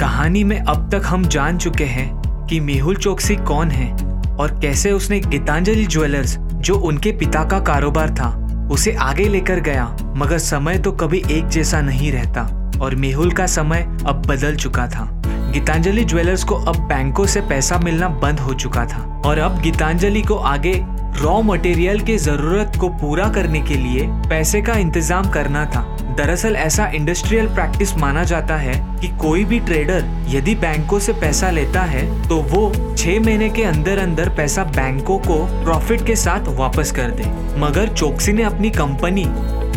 [0.00, 3.92] कहानी में अब तक हम जान चुके हैं कि मेहुल चौकसी कौन है
[4.36, 8.28] और कैसे उसने गीतांजलि ज्वेलर्स जो उनके पिता का कारोबार था,
[8.72, 9.84] उसे आगे लेकर गया,
[10.16, 12.42] मगर समय तो कभी एक जैसा नहीं रहता,
[12.82, 15.08] और मेहुल का समय अब बदल चुका था।
[15.52, 20.22] गीतांजलि ज्वेलर्स को अब बैंकों से पैसा मिलना बंद हो चुका था, और अब गीतांजलि
[20.22, 20.74] को आगे
[21.20, 25.80] रॉ मटेरियल की ज़रूरत को पूरा करने के लिए पैसे का इंतज़ाम करना था।
[26.18, 31.50] दरअसल ऐसा इंडस्ट्रियल प्रैक्टिस माना जाता है कि कोई भी ट्रेडर यदि बैंकों से पैसा
[31.50, 36.48] लेता है तो वो छह महीने के अंदर अंदर पैसा बैंकों को प्रॉफिट के साथ
[36.56, 37.24] वापस कर दे।
[37.60, 39.24] मगर चौकसी ने अपनी कंपनी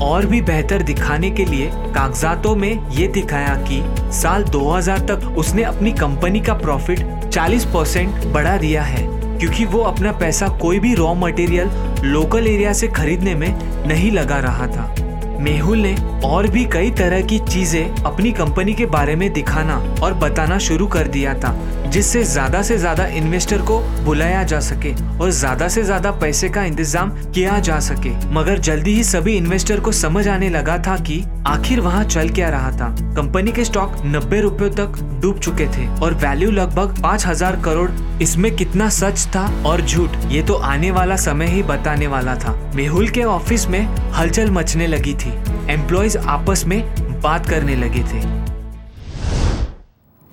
[0.03, 3.81] और भी बेहतर दिखाने के लिए कागजातों में ये दिखाया कि
[4.13, 9.07] साल 2000 तक उसने अपनी कंपनी का प्रॉफिट 40 परसेंट बढ़ा दिया है,
[9.39, 11.69] क्योंकि वो अपना पैसा कोई भी रॉ मटेरियल
[12.03, 13.49] लोकल एरिया से खरीदने में
[13.87, 14.95] नहीं लगा रहा था।
[15.39, 20.13] मेहुल ने और भी कई तरह की चीज़ें अपनी कंपनी के बारे में दिखाना और
[20.15, 21.53] बताना शुरू कर दिया था,
[21.89, 26.63] जिससे ज़्यादा से ज़्यादा इन्वेस्टर को बुलाया जा सके और ज़्यादा से ज़्यादा पैसे का
[26.65, 31.23] इंतज़ाम किया जा सके। मगर जल्दी ही सभी इन्वेस्टर को समझ आने लगा था कि
[31.47, 35.87] आखिर वहाँ चल क्या रहा था। कंपनी के स्टॉक नब्बे रुपए तक डूब चुके थे
[35.95, 37.89] और वैल्यू लगभग पाँच हज़ार करोड़
[38.21, 42.55] इसमें कितना सच था और झूठ, ये तो आने वाला समय ही बताने वाला था।
[42.75, 43.81] मेहुल के ऑफ़िस में
[44.13, 45.33] हलचल मचने लगी थी।
[45.69, 46.81] एम्प्लॉयज़ आपस में
[47.21, 48.19] बात करने लगे थे।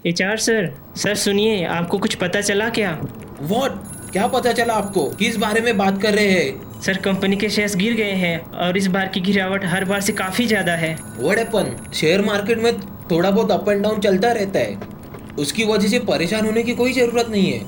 [0.09, 2.93] एचआर सर सर सुनिए आपको कुछ पता चला क्या?
[3.41, 3.73] वॉट
[4.13, 5.05] क्या पता चला आपको?
[5.11, 6.81] किस बारे में बात कर रहे हैं?
[6.81, 10.13] सर कंपनी के शेयर्स गिर गए हैं और इस बार की गिरावट हर बार से
[10.13, 12.73] काफ़ी ज़्यादा है। वट एपन शेयर मार्केट में
[13.11, 14.79] थोड़ा बहुत अप एंड डाउन चलता रहता है।
[15.39, 17.61] उसकी वजह से परेशान होने की कोई ज़रूरत नहीं है।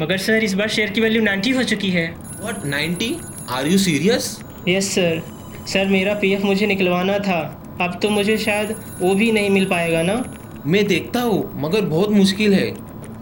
[0.00, 2.08] मगर सर इस बार शेयर की वैल्यू 90 हो चुकी है।
[2.40, 3.14] What 90
[3.50, 4.38] are you serious
[4.68, 5.22] yes sir
[5.66, 7.38] sir मेरा पीएफ मुझे निकलवाना था।
[7.80, 10.22] अब तो मुझे शायद वो भी नहीं मिल पाएगा ना?
[10.66, 12.74] मैं देखता हूँ मगर बहुत मुश्किल है।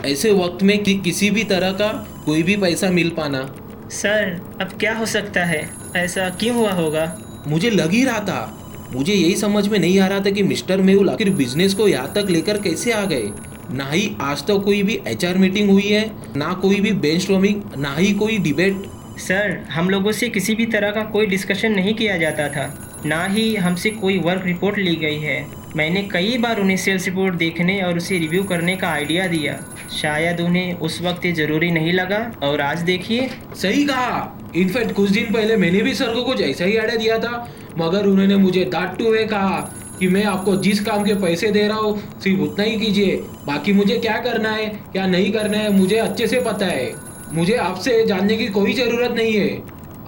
[0.07, 1.89] ऐसे वक्त में कि किसी भी तरह का
[2.27, 3.43] कोई भी पैसा मिल पाना।
[3.91, 5.71] सर अब क्या हो सकता है?
[5.97, 7.19] ऐसा क्यों हुआ होगा?
[7.49, 8.59] मुझे लग ही रहा था।
[8.95, 12.13] मुझे यही समझ में नहीं आ रहा था कि मिस्टर मेहुल आखिर बिज़नेस को यहाँ
[12.15, 13.31] तक लेकर कैसे आ गए।
[13.71, 17.27] ना ही आज तक तो कोई भी एचआर मीटिंग हुई है ना कोई भी बेंच
[17.31, 18.83] ना ही कोई डिबेट
[19.19, 23.27] सर हम लोगों से किसी भी तरह का कोई डिस्कशन नहीं किया जाता था। ना
[23.27, 27.83] ही हमसे कोई वर्क रिपोर्ट ली गई है। मैंने कई बार उन्हें सेल्स रिपोर्ट देखने
[27.83, 29.65] और उसे रिव्यू करने का आइडिया दिया।
[30.03, 35.11] शायद उन्हें उस वक्त ये ज़रूरी नहीं लगा। और आज देखिए। सही कहा। इनफैक्ट कुछ
[35.11, 38.65] दिन पहले मैंने भी सर को कुछ ऐसा ही आइडिया दिया था। मगर उन्होंने मुझे
[38.65, 42.65] डांटते हुए कहा कि मैं आपको जिस काम के पैसे दे रहा हूँ, सिर्फ़ उतना
[42.65, 43.17] ही कीजिए।
[43.47, 47.55] बाकी मुझे क्या करना है, क्या नहीं करना है, मुझे अच्छे से पता है। मुझे
[47.59, 49.49] आपसे जानने की कोई ज़रूरत नहीं है।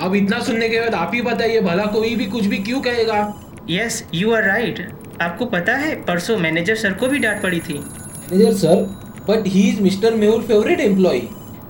[0.01, 3.19] अब इतना सुनने के बाद आप ही बताइए भला कोई भी कुछ भी क्यों कहेगा?
[3.71, 4.89] यस यू आर राइट
[5.23, 8.83] आपको पता है परसों मैनेजर सर को भी डांट पड़ी थी। Manager sir
[9.29, 11.21] but he is mister Mehul favourite employee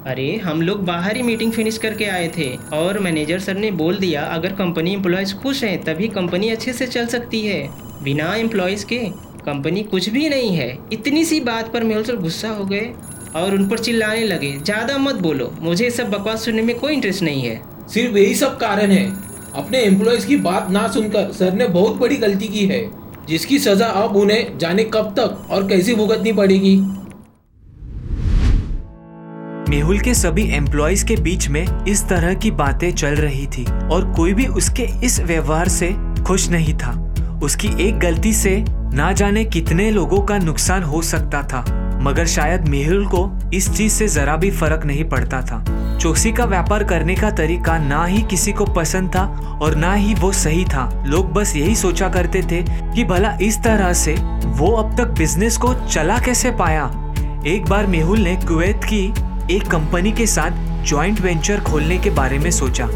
[0.07, 3.99] अरे हम लोग बाहर ही मीटिंग फिनिश करके आए थे और मैनेजर सर ने बोल
[3.99, 7.69] दिया अगर कंपनी एम्प्लॉयज़ खुश हैं तभी कंपनी अच्छे से चल सकती है।
[8.03, 8.99] बिना एम्प्लॉयज़ के
[9.47, 12.93] कंपनी कुछ भी नहीं है। इतनी सी बात पर मेहुल सर गुस्सा हो गए।
[13.35, 17.23] और उन पर चिल्लाने लगे। ज़्यादा मत बोलो मुझे सब बकवास सुनने में कोई इंटरेस्ट
[17.23, 19.07] नहीं है। सिर्फ़ यही सब कारण है।
[19.57, 22.81] अपने एम्प्लॉयज़ की बात ना सुनकर सर ने बहुत बड़ी गलती की है
[23.29, 26.77] जिसकी सजा अब उन्हें जाने कब तक और कैसे भुगतनी पड़ेगी।
[29.71, 34.13] मेहुल के सभी एम्प्लॉयज़ के बीच में इस तरह की बातें चल रही थी और
[34.17, 35.89] कोई भी उसके इस व्यवहार से
[36.23, 36.93] खुश नहीं था।
[37.43, 41.65] उसकी एक गलती से ना जाने कितने लोगों का नुकसान हो सकता था।
[42.07, 46.45] मगर शायद मेहुल को इस चीज़ से जरा भी फ़र्क नहीं पड़ता था। चौकसी का
[46.45, 49.25] व्यापार करने का तरीका ना ही किसी को पसंद था
[49.63, 52.63] और ना ही वो सही था। लोग बस यही सोचा करते थे
[52.95, 54.15] कि भला इस तरह से
[54.59, 56.85] वो अब तक बिज़नेस को चला कैसे पाया।
[57.47, 59.05] एक बार मेहुल ने कुवैत की
[59.57, 62.87] एक कंपनी के साथ जॉइंट वेंचर खोलने के बारे में सोचा।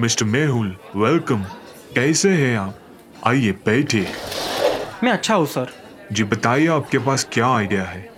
[0.00, 1.44] मिस्टर मेहुल वेलकम
[1.94, 2.78] कैसे हैं आप?
[3.26, 4.06] आइए बैठिए।
[5.04, 8.08] मैं अच्छा हूँ सर। जी बताइए आपके पास क्या आइडिया है?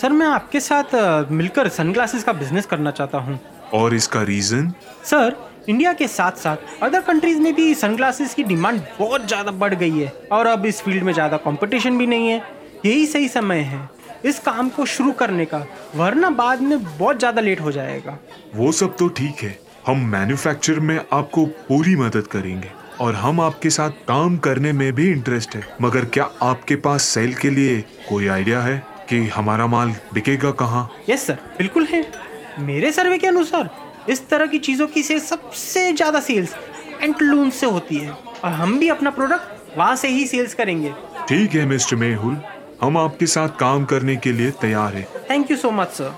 [0.00, 3.38] सर मैं आपके साथ मिलकर सनग्लासेस का बिज़नेस करना चाहता हूँ।
[3.74, 4.72] और इसका रीजन?
[5.04, 5.36] सर
[5.68, 9.98] इंडिया के साथ साथ अदर कंट्रीज़ में भी सनग्लासेस की डिमांड बहुत ज़्यादा बढ़ गई
[9.98, 12.42] है और अब इस फ़ील्ड में ज़्यादा कंपटीशन भी नहीं है।
[12.86, 13.88] यही सही समय है।
[14.24, 15.64] इस काम को शुरू करने का
[15.96, 18.18] वरना बाद में बहुत ज़्यादा लेट हो जाएगा।
[18.54, 22.70] वो सब तो ठीक है। हम मैन्युफैक्चर में आपको पूरी मदद करेंगे।
[23.00, 27.34] और हम आपके साथ काम करने में भी इंटरेस्ट है। मगर क्या आपके पास सेल
[27.34, 28.76] के लिए कोई आइडिया है
[29.08, 30.90] कि हमारा माल बिकेगा कहाँ?
[31.08, 32.04] यस सर बिल्कुल है।
[32.58, 33.70] मेरे सर्वे के अनुसार
[34.10, 36.54] इस तरह की चीज़ों की सेल सबसे ज़्यादा सेल्स
[37.02, 38.10] एंटलून से होती है।
[38.44, 40.92] और हम भी अपना प्रोडक्ट वहाँ से ही सेल्स करेंगे।
[41.28, 42.36] ठीक है मिस्टर मेहुल
[42.82, 46.14] हम आपके साथ काम करने के लिए तैयार है। Thank you so much sir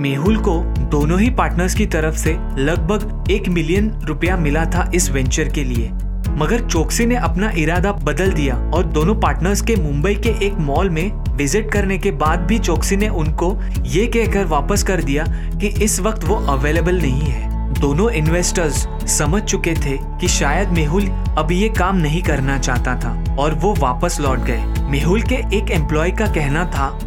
[0.00, 0.58] Mehul को
[0.90, 5.64] दोनों ही पार्टनर्स की तरफ़ से लगभग एक मिलियन रुपया मिला था इस वेंचर के
[5.64, 5.88] लिए।
[6.30, 10.90] मगर चोक्सी ने अपना इरादा बदल दिया और दोनों पार्टनर्स के मुंबई के एक मॉल
[10.90, 13.54] में विज़िट करने के बाद भी चोक्सी ने उनको
[13.86, 15.24] ये कहकर वापस कर दिया
[15.60, 18.86] कि इस वक्त वो अवेलेबल नहीं है। दोनों इन्वेस्टर्स
[19.18, 21.08] समझ चुके थे कि शायद मेहुल
[21.38, 25.70] अब ये काम नहीं करना चाहता था और वो वापस लौट गए। मेहुल के एक
[25.70, 26.98] एम्प्लॉय का कहना था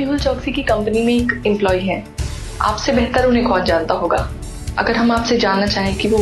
[0.00, 2.04] मेहुल चौकसी की कंपनी में एक एम्प्लॉय हैं।
[2.62, 4.16] आपसे बेहतर उन्हें कौन जानता होगा?
[4.78, 6.18] अगर हम आपसे जानना चाहें कि वो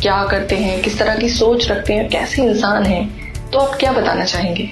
[0.00, 3.92] क्या करते हैं, किस तरह की सोच रखते हैं कैसे इंसान हैं तो आप क्या
[3.92, 4.70] बताना चाहेंगे?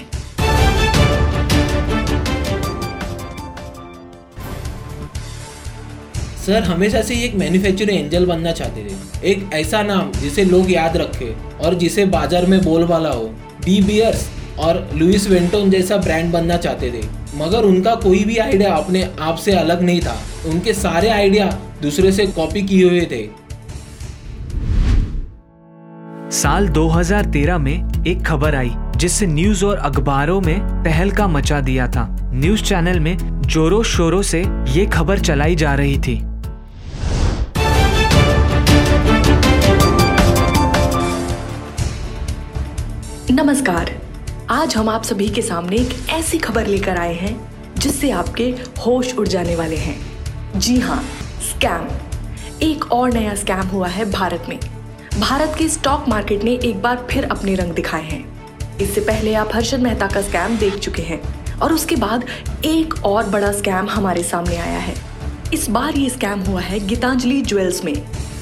[6.41, 10.97] सर, हमेशा से एक मैन्युफैक्चरिंग एंजल बनना चाहते थे। एक ऐसा नाम जिसे लोग याद
[10.97, 11.35] रखे
[11.65, 13.31] और जिसे बाज़ार में बोलबाला हो।
[13.65, 14.29] डी बियर्स
[14.61, 17.03] और लुइस वेंटोन जैसा ब्रांड बनना चाहते थे।
[17.39, 20.17] मगर उनका कोई भी आइडिया अपने आप से अलग नहीं था।
[20.47, 21.47] उनके सारे आइडिया
[21.83, 23.29] दूसरे से कॉपी किए हुए थे।
[26.31, 32.07] साल 2013 में एक खबर आई जिससे न्यूज़ और अखबारों में तहलका मचा दिया था।
[32.33, 36.19] न्यूज़ चैनल में जोरों शोरों से ये खबर चलाई जा रही थी।
[43.33, 43.93] नमस्कार
[44.51, 48.45] आज हम आप सभी के सामने एक ऐसी खबर लेकर आए हैं, जिससे आपके
[48.79, 51.03] होश उड़ जाने वाले हैं। जी हाँ
[51.41, 51.87] स्कैम।
[52.63, 54.59] एक और नया स्कैम हुआ है भारत में।
[55.21, 59.55] भारत के स्टॉक मार्केट ने एक बार फिर अपने रंग दिखाए हैं। इससे पहले आप
[59.55, 61.23] हर्षद मेहता का स्कैम देख चुके हैं,
[61.59, 62.25] और उसके बाद
[62.65, 64.95] एक और बड़ा स्कैम हमारे सामने आया है।
[65.55, 67.95] इस बार ये स्कैम हुआ है गीतांजलि ज्वेल्स में।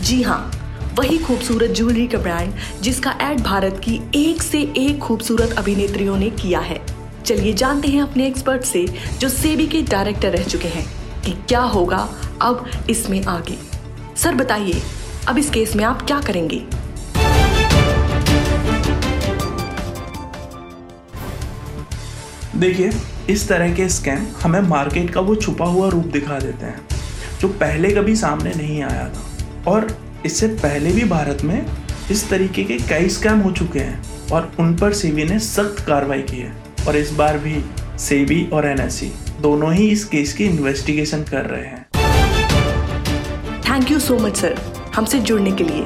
[0.02, 0.57] जी हाँ
[0.98, 2.52] वही खूबसूरत ज्वेलरी का ब्रांड
[2.82, 6.80] जिसका एड भारत की एक से एक खूबसूरत अभिनेत्रियों ने किया है।
[7.24, 8.84] चलिए जानते हैं अपने एक्सपर्ट से,
[9.20, 10.84] जो सेबी के डायरेक्टर रह चुके हैं,
[11.22, 11.98] कि क्या होगा
[12.42, 13.58] अब इसमें आगे।
[14.16, 14.80] सर, बताइए,
[15.28, 16.58] अब इस केस में आप क्या करेंगे?
[22.56, 22.90] देखिए,
[23.30, 26.86] इस तरह के स्कैम हमें मार्केट का वो छुपा हुआ रूप दिखा देते हैं,
[27.40, 31.66] जो पहले कभी सामने नहीं आया था। और इससे पहले भी भारत में
[32.10, 36.22] इस तरीके के कई स्कैम हो चुके हैं और उन पर सेबी ने सख्त कार्रवाई
[36.22, 36.52] की है
[36.88, 37.62] और इस बार भी
[37.98, 41.86] सेबी और एनएससी दोनों ही इस केस की इन्वेस्टिगेशन कर रहे हैं।
[43.68, 44.58] Thank you so much sir
[44.94, 45.84] हमसे जुड़ने के लिए।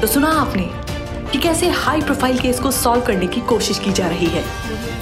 [0.00, 0.68] तो सुना आपने
[1.32, 4.44] कि कैसे हाई प्रोफ़ाइल केस को सॉल्व करने की कोशिश की जा रही है।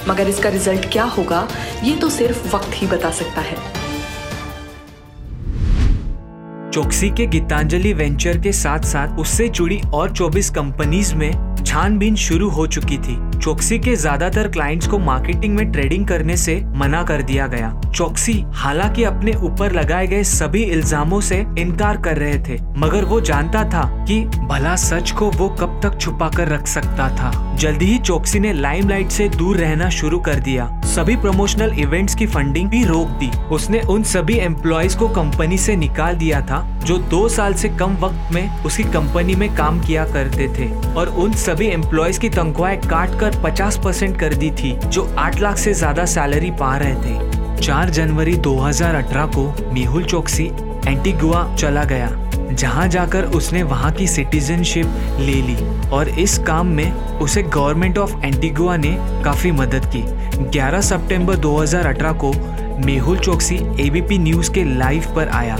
[0.07, 1.47] मगर इसका रिज़ल्ट क्या होगा,
[1.83, 3.57] ये तो सिर्फ़ वक्त ही बता सकता है।
[6.73, 12.49] चौकसी के गीतांजलि वेंचर के साथ साथ उससे जुड़ी और 24 कंपनीज़ में छानबीन शुरू
[12.49, 17.21] हो चुकी थी। चौकसी के ज़्यादातर क्लाइंट्स को मार्केटिंग में ट्रेडिंग करने से मना कर
[17.21, 22.61] दिया गया। चौकसी हालाँकि अपने ऊपर लगाए गए सभी इल्जामों से इनकार कर रहे थे,
[22.77, 27.09] मगर वो जानता था कि भला सच को वो कब तक छुपा कर रख सकता
[27.15, 32.15] था। जल्दी ही चौकसी ने लाइमलाइट से दूर रहना शुरू कर दिया। सभी प्रमोशनल इवेंट्स
[32.15, 36.61] की फंडिंग भी रोक दी। उसने उन सभी एम्प्लॉयज़ को कंपनी से निकाल दिया था,
[36.85, 41.09] जो दो साल से कम वक्त में उसकी कंपनी में काम किया करते थे। और
[41.17, 45.57] उन सभी एम्प्लॉयज़ की तनख्वाहें काट कर 50 परसेंट कर दी थी, जो आठ लाख
[45.57, 50.51] से ज़्यादा सैलरी पा रहे थे। 4 जनवरी 2018 को मेहुल चौकसी,
[50.87, 52.09] एंटीगुआ चला गया।
[52.51, 54.85] जहाँ जाकर उसने वहाँ की सिटीजनशिप
[55.19, 55.55] ले ली
[55.89, 60.01] और इस काम में उसे गवर्नमेंट ऑफ़ एंटीगुआ ने काफ़ी मदद की।
[60.51, 62.33] 11 सितंबर 2018 को
[62.85, 65.57] मेहुल चौकसी एबीपी न्यूज़ के लाइव पर आया,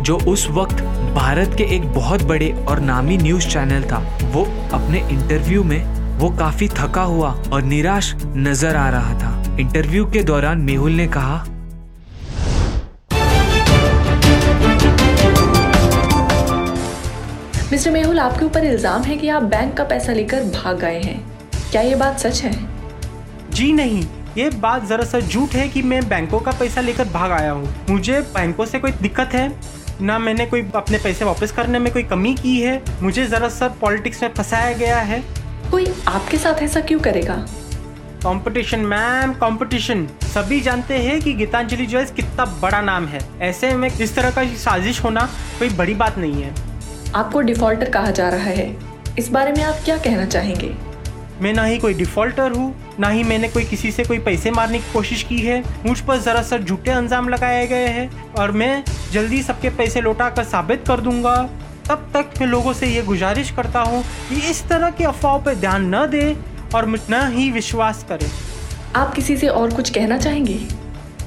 [0.00, 0.82] जो उस वक्त
[1.14, 3.98] भारत के एक बहुत बड़े और नामी न्यूज़ चैनल था।
[4.32, 5.84] वो अपने इंटरव्यू में
[6.18, 11.06] वो काफ़ी थका हुआ और निराश नज़र आ रहा था। इंटरव्यू के दौरान मेहुल ने
[11.06, 11.44] कहा
[17.72, 21.70] मिस्टर मेहुल आपके ऊपर इल्ज़ाम है कि आप बैंक का पैसा लेकर भाग गए हैं।
[21.70, 22.52] क्या ये बात सच है?
[23.50, 24.04] जी नहीं
[24.36, 28.20] ये बात दरअसल झूठ है कि मैं बैंकों का पैसा लेकर भाग आया हूँ। मुझे
[28.34, 29.50] बैंकों से कोई दिक्कत है?
[30.00, 32.82] ना मैंने कोई अपने पैसे वापस करने में कोई कमी की है?
[33.02, 35.22] मुझे दरअसल पॉलिटिक्स में फंसाया गया है।
[35.70, 37.34] कोई आपके साथ ऐसा क्यों करेगा?
[38.22, 40.06] Competition ma'am competition.
[40.24, 44.44] सभी जानते हैं कि गीतांजलि ज्वेल्स कितना बड़ा नाम है। ऐसे में इस तरह का
[44.56, 46.65] साजिश होना कोई बड़ी बात नहीं है।
[47.16, 48.76] आपको डिफॉल्टर कहा जा रहा है।
[49.18, 50.70] इस बारे में आप क्या कहना चाहेंगे?
[51.42, 54.78] मैं ना ही कोई डिफॉल्टर हूँ ना ही मैंने कोई किसी से कोई पैसे मारने
[54.78, 58.84] की कोशिश की है। मुझ पर जरा सर झूठे अंजाम लगाए गए हैं और मैं
[59.12, 61.36] जल्दी सबके पैसे लौटा कर साबित कर दूँगा।
[61.88, 65.54] तब तक मैं लोगों से ये गुजारिश करता हूँ कि इस तरह की अफवाहों पर
[65.54, 66.36] ध्यान न दे
[66.74, 68.30] और न ही विश्वास करें।
[68.96, 70.60] आप किसी से और कुछ कहना चाहेंगे?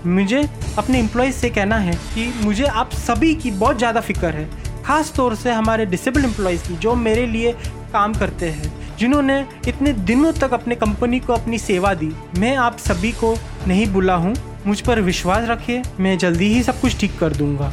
[0.05, 4.59] मुझे अपने एम्प्लॉयज़ से कहना है कि मुझे आप सभी की बहुत ज़्यादा फ़िक्र है।
[4.89, 7.51] खास तौर से हमारे डिसेबल एम्प्लॉयज़ की जो मेरे लिए
[7.93, 12.77] काम करते हैं, जिन्होंने इतने दिनों तक अपने कंपनी को अपनी सेवा दी, मैं आप
[12.77, 13.34] सभी को
[13.67, 14.34] नहीं बुला हूँ।
[14.67, 17.72] मुझ पर विश्वास रखिए, मैं जल्दी ही सब कुछ ठीक कर दूँगा।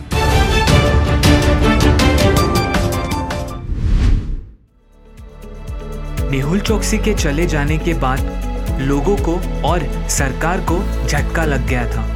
[6.31, 11.89] मेहुल चौकसी के चले जाने के बाद लोगों को और सरकार को झटका लग गया
[11.91, 12.07] था,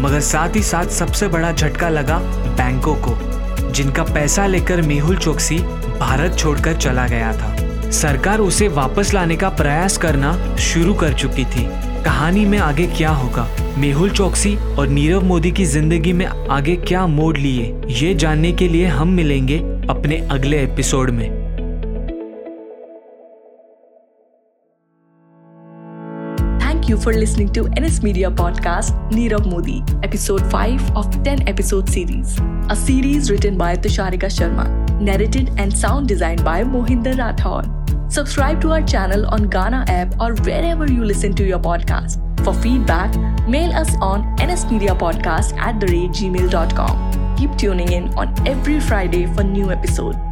[0.00, 2.18] मगर साथ ही साथ सबसे बड़ा झटका लगा
[2.56, 3.35] बैंकों को।
[3.76, 5.58] जिनका पैसा लेकर मेहुल चौकसी
[6.00, 11.44] भारत छोड़कर चला गया था। सरकार उसे वापस लाने का प्रयास करना शुरू कर चुकी
[11.44, 11.64] थी।
[12.04, 13.48] कहानी में आगे क्या होगा?
[13.78, 17.74] मेहुल चौकसी और नीरव मोदी की ज़िंदगी में आगे क्या मोड़ लिए?
[17.88, 19.58] ये जानने के लिए हम मिलेंगे
[19.90, 21.45] अपने अगले एपिसोड में।
[26.86, 32.38] You for listening to NS Media Podcast Nirav Modi, episode 5 of 10 episode series.
[32.70, 34.66] A series written by Tusharika Sharma,
[35.00, 37.66] narrated and sound designed by Mohinder Rathore.
[38.08, 42.22] Subscribe to our channel on Ghana app or wherever you listen to your podcast.
[42.44, 43.12] For feedback,
[43.48, 47.36] mail us on nsmediapodcast at the rate gmail.com.
[47.36, 50.25] Keep tuning in on every Friday for new episode.